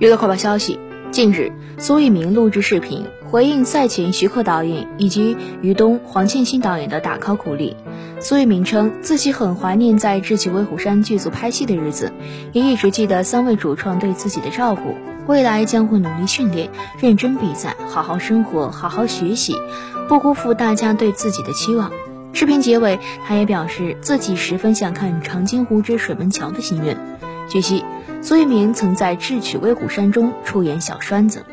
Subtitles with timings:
[0.00, 0.76] 娱乐快报消息：
[1.12, 7.76] 近日，苏翊鸣录制视频回应赛前徐克导演以及于东、黄建新导演的打 call 鼓励。
[8.18, 12.12] 苏翊鸣称自己很怀念在《智取威虎山》剧组拍戏的日子，
[12.52, 14.96] 也一直记得三位主创对自己的照顾。
[15.28, 16.68] 未来将会努力训练，
[17.00, 19.54] 认真比赛，好好生活，好好学习，
[20.08, 21.92] 不辜负大家对自己的期望。
[22.32, 26.98] 视频结尾，他也表示自己十分想看长津湖之水门桥的心愿。
[27.48, 27.84] 据悉。
[28.24, 31.44] 苏翊鸣曾在《智取威虎山》中出演小栓子。